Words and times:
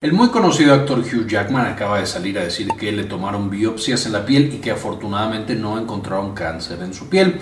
El 0.00 0.12
muy 0.12 0.28
conocido 0.28 0.74
actor 0.74 1.00
Hugh 1.00 1.26
Jackman 1.26 1.66
acaba 1.66 1.98
de 1.98 2.06
salir 2.06 2.38
a 2.38 2.44
decir 2.44 2.68
que 2.78 2.92
le 2.92 3.02
tomaron 3.02 3.50
biopsias 3.50 4.06
en 4.06 4.12
la 4.12 4.24
piel 4.24 4.54
y 4.54 4.58
que 4.58 4.70
afortunadamente 4.70 5.56
no 5.56 5.76
encontraron 5.76 6.34
cáncer 6.34 6.78
en 6.82 6.94
su 6.94 7.08
piel. 7.08 7.40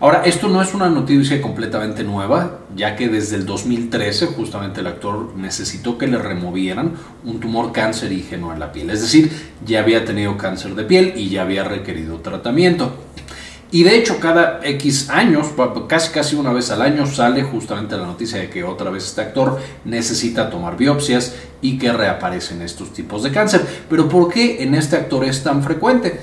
Ahora, 0.00 0.22
esto 0.24 0.48
no 0.48 0.62
es 0.62 0.72
una 0.72 0.88
noticia 0.88 1.42
completamente 1.42 2.04
nueva, 2.04 2.60
ya 2.74 2.96
que 2.96 3.08
desde 3.08 3.36
el 3.36 3.44
2013 3.44 4.28
justamente 4.28 4.80
el 4.80 4.86
actor 4.86 5.34
necesitó 5.36 5.98
que 5.98 6.06
le 6.06 6.16
removieran 6.16 6.94
un 7.24 7.40
tumor 7.40 7.72
cancerígeno 7.72 8.54
en 8.54 8.60
la 8.60 8.72
piel. 8.72 8.88
Es 8.88 9.02
decir, 9.02 9.30
ya 9.66 9.80
había 9.80 10.06
tenido 10.06 10.38
cáncer 10.38 10.74
de 10.76 10.84
piel 10.84 11.12
y 11.14 11.28
ya 11.28 11.42
había 11.42 11.64
requerido 11.64 12.20
tratamiento. 12.20 12.90
Y 13.70 13.82
de 13.82 13.96
hecho, 13.96 14.18
cada 14.18 14.60
X 14.62 15.10
años, 15.10 15.48
casi 15.86 16.10
casi 16.10 16.36
una 16.36 16.52
vez 16.52 16.70
al 16.70 16.80
año, 16.80 17.06
sale 17.06 17.42
justamente 17.42 17.98
la 17.98 18.06
noticia 18.06 18.38
de 18.38 18.48
que 18.48 18.64
otra 18.64 18.90
vez 18.90 19.04
este 19.04 19.20
actor 19.20 19.58
necesita 19.84 20.48
tomar 20.48 20.76
biopsias 20.76 21.34
y 21.60 21.78
que 21.78 21.92
reaparecen 21.92 22.62
estos 22.62 22.94
tipos 22.94 23.22
de 23.22 23.30
cáncer. 23.30 23.66
Pero 23.90 24.08
¿por 24.08 24.32
qué 24.32 24.62
en 24.62 24.74
este 24.74 24.96
actor 24.96 25.24
es 25.24 25.42
tan 25.42 25.62
frecuente? 25.62 26.18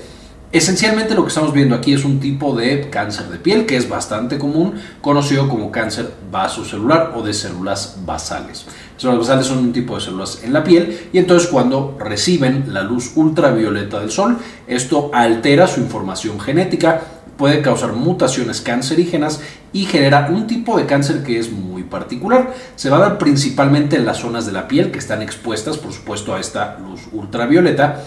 Esencialmente 0.52 1.14
lo 1.14 1.22
que 1.22 1.28
estamos 1.28 1.52
viendo 1.52 1.74
aquí 1.74 1.92
es 1.92 2.04
un 2.04 2.18
tipo 2.18 2.56
de 2.56 2.88
cáncer 2.88 3.26
de 3.28 3.38
piel 3.38 3.66
que 3.66 3.76
es 3.76 3.88
bastante 3.88 4.38
común, 4.38 4.74
conocido 5.00 5.48
como 5.48 5.70
cáncer 5.70 6.14
vasocelular 6.30 7.12
o 7.16 7.22
de 7.22 7.34
células 7.34 7.98
basales. 8.06 8.64
Las 8.94 9.02
células 9.02 9.20
basales 9.20 9.46
son 9.46 9.58
un 9.58 9.72
tipo 9.72 9.96
de 9.96 10.00
células 10.00 10.42
en 10.44 10.52
la 10.52 10.64
piel 10.64 11.10
y 11.12 11.18
entonces 11.18 11.48
cuando 11.48 11.96
reciben 11.98 12.72
la 12.72 12.82
luz 12.82 13.12
ultravioleta 13.16 14.00
del 14.00 14.10
sol, 14.10 14.38
esto 14.66 15.10
altera 15.12 15.66
su 15.66 15.80
información 15.80 16.40
genética 16.40 17.02
puede 17.36 17.62
causar 17.62 17.92
mutaciones 17.92 18.60
cancerígenas 18.60 19.40
y 19.72 19.84
genera 19.84 20.28
un 20.30 20.46
tipo 20.46 20.78
de 20.78 20.86
cáncer 20.86 21.22
que 21.22 21.38
es 21.38 21.50
muy 21.50 21.82
particular. 21.82 22.54
Se 22.76 22.90
va 22.90 22.96
a 22.96 23.00
dar 23.00 23.18
principalmente 23.18 23.96
en 23.96 24.06
las 24.06 24.18
zonas 24.18 24.46
de 24.46 24.52
la 24.52 24.68
piel 24.68 24.90
que 24.90 24.98
están 24.98 25.22
expuestas, 25.22 25.76
por 25.76 25.92
supuesto, 25.92 26.34
a 26.34 26.40
esta 26.40 26.78
luz 26.78 27.02
ultravioleta. 27.12 28.02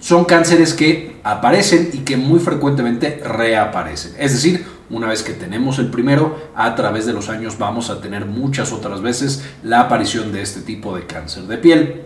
Son 0.00 0.24
cánceres 0.24 0.74
que 0.74 1.16
aparecen 1.22 1.90
y 1.92 1.98
que 1.98 2.16
muy 2.16 2.40
frecuentemente 2.40 3.22
reaparecen. 3.24 4.14
Es 4.18 4.32
decir, 4.32 4.66
una 4.90 5.06
vez 5.06 5.22
que 5.22 5.32
tenemos 5.32 5.78
el 5.78 5.90
primero, 5.90 6.50
a 6.54 6.74
través 6.74 7.06
de 7.06 7.12
los 7.12 7.28
años 7.28 7.56
vamos 7.56 7.88
a 7.88 8.00
tener 8.00 8.26
muchas 8.26 8.72
otras 8.72 9.00
veces 9.00 9.44
la 9.62 9.80
aparición 9.80 10.32
de 10.32 10.42
este 10.42 10.60
tipo 10.60 10.96
de 10.96 11.06
cáncer 11.06 11.44
de 11.44 11.56
piel. 11.56 12.02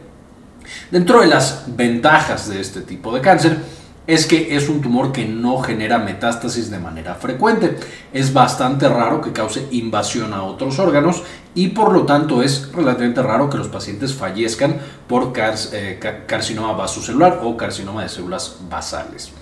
Dentro 0.90 1.20
de 1.20 1.26
las 1.26 1.64
ventajas 1.68 2.48
de 2.48 2.60
este 2.60 2.82
tipo 2.82 3.14
de 3.14 3.20
cáncer, 3.20 3.58
es 4.06 4.26
que 4.26 4.56
es 4.56 4.68
un 4.68 4.80
tumor 4.80 5.12
que 5.12 5.24
no 5.26 5.58
genera 5.58 5.98
metástasis 5.98 6.70
de 6.70 6.78
manera 6.78 7.14
frecuente. 7.14 7.76
Es 8.12 8.32
bastante 8.32 8.88
raro 8.88 9.20
que 9.20 9.32
cause 9.32 9.66
invasión 9.72 10.32
a 10.32 10.42
otros 10.42 10.78
órganos 10.78 11.22
y 11.54 11.68
por 11.68 11.92
lo 11.92 12.04
tanto 12.04 12.42
es 12.42 12.70
relativamente 12.72 13.22
raro 13.22 13.50
que 13.50 13.58
los 13.58 13.68
pacientes 13.68 14.14
fallezcan 14.14 14.78
por 15.08 15.32
eh, 15.36 16.24
carcinoma 16.26 16.72
vasocelular 16.72 17.40
o 17.42 17.56
carcinoma 17.56 18.02
de 18.02 18.08
células 18.08 18.58
basales. 18.68 19.32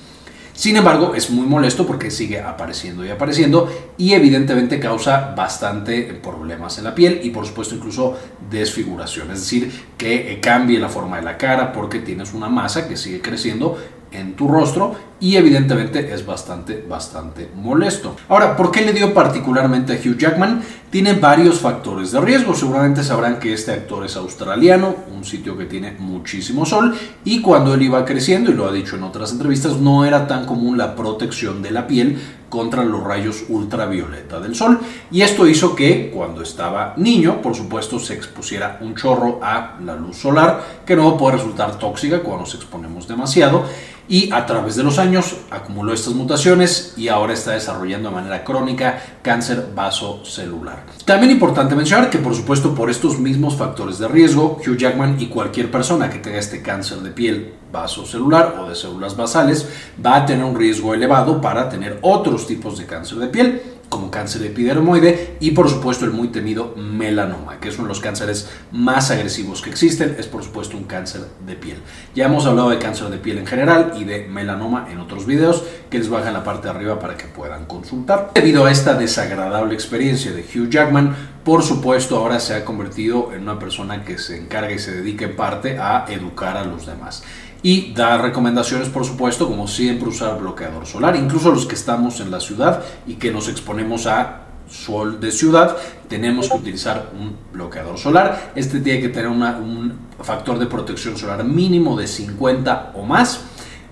Sin 0.55 0.77
embargo, 0.77 1.17
es 1.17 1.31
muy 1.31 1.47
molesto 1.47 1.85
porque 1.85 2.13
sigue 2.13 2.41
apareciendo 2.41 3.05
y 3.05 3.11
apareciendo 3.11 3.69
y 3.99 4.13
evidentemente 4.13 4.79
causa 4.79 5.35
bastante 5.37 6.15
problemas 6.23 6.79
en 6.79 6.85
la 6.85 6.95
piel 6.95 7.21
y 7.25 7.31
por 7.31 7.45
supuesto 7.45 7.75
incluso 7.75 8.17
desfiguración, 8.49 9.33
es 9.33 9.41
decir, 9.41 9.73
que 9.99 10.33
eh, 10.33 10.41
cambie 10.41 10.79
la 10.79 10.89
forma 10.89 11.17
de 11.17 11.23
la 11.23 11.37
cara 11.37 11.73
porque 11.73 11.99
tienes 11.99 12.33
una 12.35 12.49
masa 12.49 12.87
que 12.87 12.97
sigue 12.97 13.21
creciendo 13.21 13.77
en 14.15 14.35
tu 14.35 14.49
rostro 14.49 14.95
y 15.21 15.37
evidentemente 15.37 16.13
es 16.13 16.27
bastante, 16.27 16.85
bastante 16.89 17.51
molesto. 17.55 18.17
Ahora, 18.29 18.57
¿por 18.57 18.71
qué 18.71 18.83
le 18.83 18.93
dio 18.93 19.15
particularmente 19.15 19.95
a 19.95 19.97
Hugh 19.97 20.19
Jackman? 20.19 20.63
Tiene 20.91 21.15
varios 21.15 21.61
factores 21.61 22.13
de 22.13 22.21
riesgo. 22.21 22.55
Seguramente 22.55 23.03
sabrán 23.03 23.39
que 23.39 23.53
este 23.53 23.73
actor 23.73 24.05
es 24.05 24.17
australiano, 24.17 24.95
un 25.15 25.25
sitio 25.25 25.57
que 25.57 25.65
tiene 25.65 25.93
muchísimo 25.99 26.67
sol 26.67 26.95
y 27.25 27.41
cuando 27.41 27.75
él 27.75 27.83
iba 27.83 28.05
creciendo, 28.05 28.51
y 28.51 28.55
lo 28.55 28.69
ha 28.69 28.73
dicho 28.73 28.97
en 28.97 29.03
otras 29.03 29.33
entrevistas, 29.33 29.79
no 29.79 30.05
era 30.05 30.27
tan 30.27 30.47
común 30.47 30.77
la 30.77 30.95
protección 30.95 31.63
de 31.63 31.71
la 31.71 31.87
piel 31.87 32.19
contra 32.55 32.85
los 32.85 33.03
rayos 33.03 33.47
ultravioleta 33.49 34.39
del 34.39 34.55
sol. 34.55 34.79
Y 35.11 35.23
esto 35.23 35.49
hizo 35.49 35.75
que 35.75 36.13
cuando 36.15 36.41
estaba 36.41 36.95
niño, 36.97 37.43
por 37.43 37.57
supuesto, 37.57 37.99
se 37.99 38.15
expusiera 38.15 38.79
un 38.81 38.95
chorro 38.95 39.41
a 39.43 39.77
la 39.85 39.97
luz 39.97 40.19
solar, 40.19 40.83
que 40.87 40.95
no 40.95 41.17
puede 41.17 41.39
resultar 41.39 41.77
tóxica 41.81 42.21
cuando 42.21 42.43
nos 42.43 42.55
exponemos 42.55 43.09
demasiado 43.09 43.65
y 44.07 44.31
a 44.33 44.47
través 44.47 44.77
de 44.77 44.85
los 44.85 44.99
años 45.01 45.37
acumuló 45.51 45.93
estas 45.93 46.15
mutaciones 46.15 46.95
y 46.97 47.09
ahora 47.09 47.33
está 47.33 47.53
desarrollando 47.53 48.11
de 48.11 48.15
manera 48.15 48.45
crónica 48.45 49.03
cáncer 49.23 49.71
vasocelular. 49.75 50.85
También 51.05 51.33
importante 51.33 51.75
mencionar 51.75 52.11
que 52.11 52.19
por 52.19 52.37
supuesto 52.37 52.75
por 52.75 52.89
estos 52.89 53.19
mismos 53.19 53.57
factores 53.57 53.99
de 53.99 54.07
riesgo, 54.07 54.61
Hugh 54.65 54.77
Jackman 54.77 55.17
y 55.19 55.27
cualquier 55.27 55.73
persona 55.73 56.09
que 56.09 56.19
tenga 56.19 56.39
este 56.39 56.63
cáncer 56.63 56.99
de 56.99 57.11
piel 57.11 57.55
vasocelular 57.75 58.57
o 58.61 58.69
de 58.69 58.77
células 58.77 59.17
basales 59.17 59.69
va 60.05 60.17
a 60.17 60.27
tener 60.27 60.45
un 60.45 60.57
riesgo 60.57 60.95
elevado 60.95 61.41
para 61.41 61.69
tener 61.69 61.99
otros 62.03 62.47
tipos 62.47 62.79
de 62.79 62.87
cáncer 62.87 63.19
de 63.19 63.27
piel 63.27 63.63
como 63.95 64.11
cáncer 64.11 64.43
epidermoide 64.43 65.37
y 65.41 65.53
por 65.53 65.69
supuesto 65.69 66.05
el 66.05 66.11
muy 66.11 66.29
temido 66.29 66.75
melanoma, 66.77 67.61
que 67.61 67.69
es 67.69 67.77
uno 67.77 67.85
de 67.85 67.91
los 67.91 68.01
cánceres 68.01 68.51
más 68.73 69.13
agresivos 69.13 69.63
que 69.63 69.71
existen, 69.71 70.17
es 70.19 70.27
por 70.27 70.43
supuesto 70.43 70.77
un 70.77 70.83
cáncer 70.85 71.23
de 71.47 71.55
piel. 71.55 71.79
Ya 72.13 72.27
hemos 72.27 72.45
hablado 72.47 72.71
de 72.71 72.79
cáncer 72.79 73.09
de 73.09 73.19
piel 73.19 73.39
en 73.39 73.47
general 73.47 73.93
y 73.97 74.03
de 74.03 74.27
melanoma 74.27 74.89
en 74.91 74.99
otros 74.99 75.27
videos 75.27 75.63
que 75.91 75.99
les 75.99 76.09
baja 76.09 76.29
en 76.29 76.35
la 76.35 76.43
parte 76.43 76.67
de 76.67 76.75
arriba 76.75 76.99
para 76.99 77.17
que 77.17 77.27
puedan 77.27 77.67
consultar. 77.67 78.33
Debido 78.35 78.67
a 78.67 78.73
esta 78.73 78.95
desagradable 78.95 79.75
experiencia 79.75 80.33
de 80.33 80.43
Hugh 80.43 80.71
Jackman, 80.71 81.15
por 81.45 81.63
supuesto 81.63 82.17
ahora 82.17 82.41
se 82.41 82.55
ha 82.55 82.65
convertido 82.65 83.33
en 83.33 83.43
una 83.43 83.59
persona 83.59 84.05
que 84.05 84.19
se 84.19 84.37
encarga 84.39 84.73
y 84.73 84.79
se 84.81 84.93
dedica 84.93 85.27
en 85.27 85.37
parte 85.37 85.79
a 85.79 86.07
educar 86.09 86.57
a 86.57 86.65
los 86.65 86.87
demás 86.87 87.23
y 87.65 87.95
da 87.95 88.19
recomendaciones, 88.19 88.91
por 88.91 89.07
supuesto, 89.07 89.49
como 89.49 89.67
siempre 89.67 90.07
usar 90.07 90.39
bloqueador 90.39 90.87
solar, 90.87 91.17
incluso 91.17 91.51
los 91.51 91.65
que 91.65 91.75
estamos 91.75 92.21
en 92.21 92.31
la 92.31 92.39
ciudad 92.39 92.85
y 93.07 93.15
que 93.15 93.33
nos 93.33 93.49
exponemos 93.49 94.07
a 94.07 94.43
sol 94.69 95.19
de 95.19 95.33
ciudad, 95.33 95.75
tenemos 96.07 96.51
que 96.51 96.59
utilizar 96.59 97.11
un 97.19 97.35
bloqueador 97.55 97.97
solar. 97.97 98.53
Este 98.55 98.81
tiene 98.81 99.01
que 99.01 99.09
tener 99.09 99.29
un 99.29 99.95
factor 100.21 100.59
de 100.59 100.67
protección 100.67 101.17
solar 101.17 101.43
mínimo 101.43 101.97
de 101.97 102.07
50 102.07 102.93
o 102.97 103.03
más. 103.03 103.41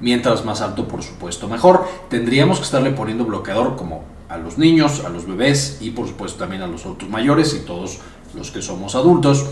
Mientras 0.00 0.44
más 0.44 0.60
alto, 0.60 0.87
por 0.87 1.03
supuesto, 1.03 1.49
mejor. 1.49 1.87
Tendríamos 2.10 2.59
que 2.59 2.65
estarle 2.65 2.91
poniendo 2.91 3.25
bloqueador 3.25 3.77
como 3.77 4.04
a 4.28 4.37
los 4.37 4.59
niños, 4.59 5.03
a 5.03 5.09
los 5.09 5.27
bebés 5.27 5.78
y 5.81 5.93
por 5.93 6.06
supuesto 6.06 6.41
también 6.41 6.60
a 6.60 6.66
los 6.66 6.84
adultos 6.84 7.09
mayores 7.09 7.54
y 7.54 7.65
todos 7.65 8.00
los 8.34 8.50
que 8.50 8.60
somos 8.60 8.94
adultos. 8.94 9.47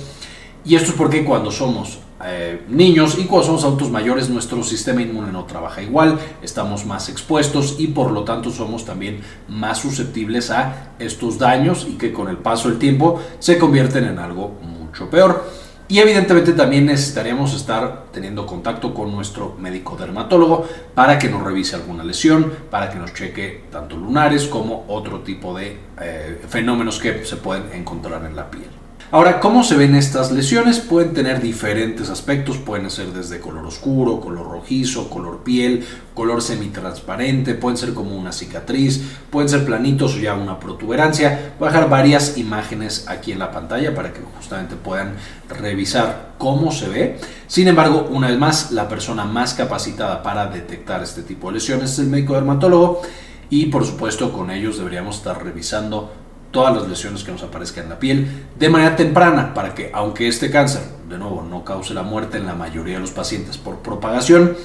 Y 0.62 0.74
esto 0.74 0.90
es 0.90 0.96
porque 0.96 1.24
cuando 1.24 1.50
somos 1.50 2.00
eh, 2.22 2.64
niños 2.68 3.18
y 3.18 3.24
cuando 3.24 3.46
somos 3.46 3.64
adultos 3.64 3.90
mayores 3.90 4.28
nuestro 4.28 4.62
sistema 4.62 5.00
inmune 5.00 5.32
no 5.32 5.44
trabaja 5.44 5.82
igual, 5.82 6.18
estamos 6.42 6.84
más 6.84 7.08
expuestos 7.08 7.76
y 7.78 7.88
por 7.88 8.10
lo 8.10 8.24
tanto 8.24 8.50
somos 8.50 8.84
también 8.84 9.20
más 9.48 9.78
susceptibles 9.78 10.50
a 10.50 10.92
estos 10.98 11.38
daños 11.38 11.86
y 11.88 11.94
que 11.94 12.12
con 12.12 12.28
el 12.28 12.36
paso 12.36 12.68
del 12.68 12.78
tiempo 12.78 13.20
se 13.38 13.58
convierten 13.58 14.04
en 14.04 14.18
algo 14.18 14.58
mucho 14.62 15.08
peor. 15.08 15.44
Y 15.88 15.98
evidentemente 15.98 16.52
también 16.52 16.86
necesitaríamos 16.86 17.52
estar 17.52 18.04
teniendo 18.12 18.46
contacto 18.46 18.94
con 18.94 19.10
nuestro 19.10 19.56
médico 19.58 19.96
dermatólogo 19.96 20.64
para 20.94 21.18
que 21.18 21.28
nos 21.28 21.42
revise 21.42 21.74
alguna 21.74 22.04
lesión, 22.04 22.52
para 22.70 22.90
que 22.90 22.98
nos 23.00 23.12
cheque 23.12 23.64
tanto 23.72 23.96
lunares 23.96 24.44
como 24.44 24.84
otro 24.86 25.20
tipo 25.20 25.52
de 25.52 25.76
eh, 26.00 26.40
fenómenos 26.48 27.00
que 27.00 27.24
se 27.24 27.36
pueden 27.38 27.72
encontrar 27.72 28.24
en 28.24 28.36
la 28.36 28.48
piel. 28.48 28.70
Ahora, 29.12 29.40
¿cómo 29.40 29.64
se 29.64 29.76
ven 29.76 29.96
estas 29.96 30.30
lesiones? 30.30 30.78
Pueden 30.78 31.14
tener 31.14 31.42
diferentes 31.42 32.10
aspectos, 32.10 32.58
pueden 32.58 32.88
ser 32.90 33.08
desde 33.08 33.40
color 33.40 33.66
oscuro, 33.66 34.20
color 34.20 34.48
rojizo, 34.48 35.10
color 35.10 35.42
piel, 35.42 35.84
color 36.14 36.40
semitransparente, 36.40 37.54
pueden 37.54 37.76
ser 37.76 37.92
como 37.92 38.14
una 38.14 38.30
cicatriz, 38.30 39.02
pueden 39.30 39.48
ser 39.48 39.64
planitos 39.64 40.14
o 40.14 40.18
ya 40.18 40.34
una 40.34 40.60
protuberancia. 40.60 41.54
Voy 41.58 41.68
a 41.68 41.72
dejar 41.72 41.90
varias 41.90 42.38
imágenes 42.38 43.06
aquí 43.08 43.32
en 43.32 43.40
la 43.40 43.50
pantalla 43.50 43.96
para 43.96 44.12
que 44.12 44.20
justamente 44.36 44.76
puedan 44.76 45.14
revisar 45.48 46.34
cómo 46.38 46.70
se 46.70 46.88
ve. 46.88 47.18
Sin 47.48 47.66
embargo, 47.66 48.08
una 48.12 48.28
vez 48.28 48.38
más, 48.38 48.70
la 48.70 48.88
persona 48.88 49.24
más 49.24 49.54
capacitada 49.54 50.22
para 50.22 50.46
detectar 50.46 51.02
este 51.02 51.22
tipo 51.22 51.48
de 51.48 51.54
lesiones 51.54 51.94
es 51.94 51.98
el 51.98 52.06
médico 52.06 52.34
dermatólogo 52.34 53.02
y 53.50 53.66
por 53.66 53.84
supuesto 53.84 54.32
con 54.32 54.52
ellos 54.52 54.78
deberíamos 54.78 55.16
estar 55.16 55.42
revisando 55.42 56.12
todas 56.50 56.74
las 56.74 56.88
lesiones 56.88 57.24
que 57.24 57.32
nos 57.32 57.42
aparezcan 57.42 57.84
en 57.84 57.90
la 57.90 57.98
piel 57.98 58.28
de 58.58 58.68
manera 58.68 58.96
temprana 58.96 59.54
para 59.54 59.74
que 59.74 59.90
aunque 59.92 60.28
este 60.28 60.50
cáncer 60.50 60.82
de 61.08 61.18
nuevo 61.18 61.42
no 61.42 61.64
cause 61.64 61.94
la 61.94 62.02
muerte 62.02 62.38
en 62.38 62.46
la 62.46 62.54
mayoría 62.54 62.94
de 62.94 63.00
los 63.00 63.10
pacientes 63.10 63.56
por 63.56 63.78
propagación, 63.78 64.56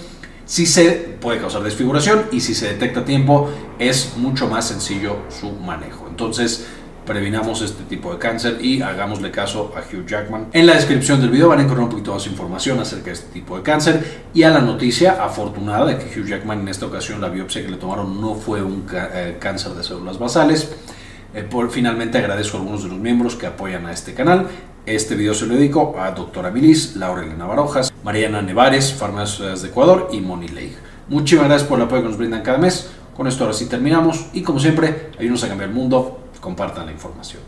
si 0.46 0.66
se 0.66 1.18
puede 1.20 1.40
causar 1.40 1.64
desfiguración 1.64 2.26
y 2.32 2.42
si 2.42 2.54
se 2.54 2.68
detecta 2.68 3.02
a 3.02 3.06
tiempo 3.06 3.50
es 3.80 4.14
mucho 4.18 4.48
más 4.48 4.68
sencillo 4.68 5.18
su 5.30 5.52
manejo. 5.52 6.08
Entonces, 6.08 6.68
previnamos 7.06 7.62
este 7.62 7.84
tipo 7.84 8.12
de 8.12 8.20
cáncer 8.20 8.58
y 8.62 8.82
hagámosle 8.82 9.32
caso 9.32 9.74
a 9.76 9.80
Hugh 9.80 10.06
Jackman. 10.06 10.48
En 10.54 10.66
la 10.66 10.74
descripción 10.74 11.22
del 11.22 11.30
video 11.30 11.50
van 11.50 11.60
a 11.60 11.62
encontrar 11.64 11.86
un 11.86 11.92
poquito 11.92 12.14
más 12.14 12.26
información 12.28 12.80
acerca 12.80 13.06
de 13.06 13.14
este 13.14 13.32
tipo 13.32 13.56
de 13.58 13.64
cáncer 13.64 14.24
y 14.34 14.44
a 14.44 14.50
la 14.50 14.60
noticia 14.60 15.24
afortunada 15.24 15.86
de 15.86 15.98
que 15.98 16.20
Hugh 16.20 16.28
Jackman 16.28 16.62
en 16.62 16.68
esta 16.68 16.88
ocasión 16.88 17.22
la 17.22 17.30
biopsia 17.30 17.62
que 17.62 17.70
le 17.70 17.78
tomaron 17.78 18.20
no 18.20 18.36
fue 18.36 18.62
un 18.62 18.86
eh, 18.92 19.38
cáncer 19.40 19.74
de 19.74 19.84
células 19.84 20.18
basales. 20.18 20.72
Eh, 21.36 21.44
por, 21.44 21.70
finalmente 21.70 22.18
agradezco 22.18 22.56
a 22.56 22.60
algunos 22.62 22.84
de 22.84 22.90
los 22.90 22.98
miembros 22.98 23.36
que 23.36 23.46
apoyan 23.46 23.86
a 23.88 23.92
este 23.92 24.14
canal 24.14 24.48
Este 24.86 25.16
video 25.16 25.34
se 25.34 25.46
lo 25.46 25.56
dedico 25.56 26.00
a 26.00 26.12
doctora 26.12 26.50
Milis, 26.50 26.96
Laura 26.96 27.26
Elena 27.26 27.46
Barojas, 27.46 27.94
Mariana 28.06 28.42
Nevares, 28.42 28.94
Farmacias 28.94 29.62
de 29.62 29.68
Ecuador 29.68 30.08
y 30.14 30.22
Moni 30.22 30.48
Leigh. 30.48 30.78
Muchísimas 31.10 31.50
gracias 31.50 31.68
por 31.68 31.78
el 31.80 31.86
apoyo 31.86 32.04
que 32.04 32.08
nos 32.08 32.18
brindan 32.18 32.42
cada 32.42 32.58
mes. 32.58 32.90
Con 33.18 33.28
esto 33.28 33.44
ahora 33.44 33.54
sí 33.54 33.66
terminamos 33.66 34.28
y 34.32 34.44
como 34.44 34.62
siempre, 34.62 35.10
ayúdenos 35.18 35.44
a 35.44 35.50
cambiar 35.50 35.70
el 35.70 35.76
mundo, 35.76 36.30
compartan 36.40 36.86
la 36.86 36.94
información. 36.94 37.42